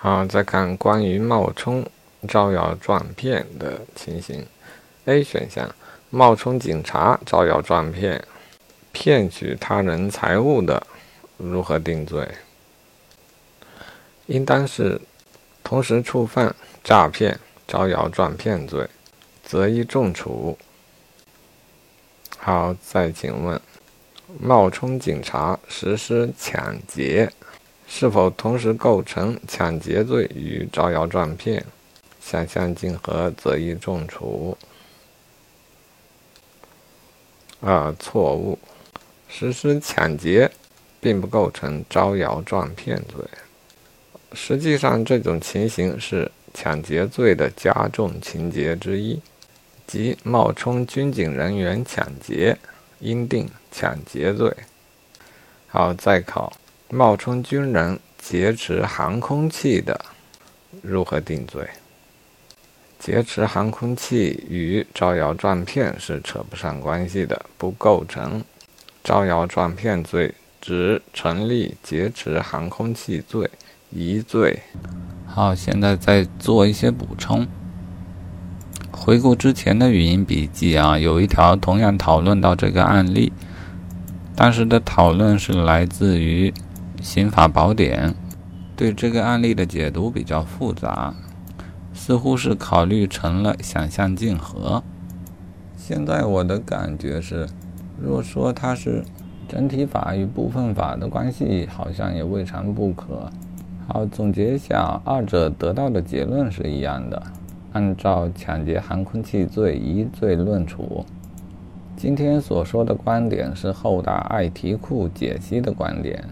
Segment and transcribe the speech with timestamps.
[0.00, 1.84] 好，再看关于冒充
[2.28, 4.46] 招摇撞骗的情形。
[5.06, 5.74] A 选项：
[6.08, 8.24] 冒充警察招摇撞骗，
[8.92, 10.86] 骗取他人财物的，
[11.36, 12.28] 如何定罪？
[14.26, 15.00] 应当是
[15.64, 16.54] 同时触犯
[16.84, 18.88] 诈骗、招摇撞骗罪，
[19.42, 20.56] 择一重处。
[22.38, 23.60] 好，再请问，
[24.38, 27.32] 冒充警察实施抢劫，
[27.88, 31.64] 是否同时构成抢劫罪与招摇撞骗？
[32.20, 34.56] 想象竞合，择一重处。
[37.60, 38.58] 啊，错误，
[39.26, 40.48] 实施抢劫
[41.00, 43.24] 并不构成招摇撞骗罪。
[44.34, 49.20] 实际上，这种情形是抢劫罪的加重情节之一，
[49.86, 52.58] 即冒充军警人员抢劫，
[53.00, 54.54] 应定抢劫罪。
[55.66, 56.52] 好，再考
[56.90, 60.00] 冒充军人劫持航空器的，
[60.80, 61.68] 如何定罪？
[62.98, 68.42] 劫持航空器与招摇撞骗是扯不上关系的，不构成
[69.04, 73.50] 招摇撞骗罪，只成立劫持航空器罪。
[73.90, 74.60] 一罪。
[75.26, 77.46] 好，现在再做一些补充。
[78.90, 83.32] 回顾之前的语音笔记啊，有一条同样讨论到这个案例，
[84.34, 86.50] 当时的讨论是来自于
[87.00, 88.10] 《刑法宝典》，
[88.76, 91.14] 对这个案例的解读比较复杂，
[91.92, 94.82] 似乎是考虑成了想象竞合。
[95.76, 97.48] 现在我的感觉是，
[98.00, 99.04] 若说它是
[99.48, 103.30] 整体法与部分法的关系，好像也未尝不可。
[103.86, 107.22] 好，总结一下，二者得到的结论是一样的。
[107.72, 111.04] 按照抢劫航空器罪一罪论处。
[111.96, 116.24] 今天所说的观点是后大爱题库解析的观点，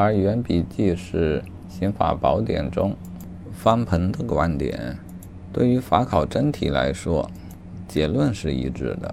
[0.00, 2.94] 而原笔记是刑法宝典中
[3.52, 4.96] 翻盆的观点。
[5.52, 7.28] 对于法考真题来说，
[7.88, 9.12] 结论是一致的。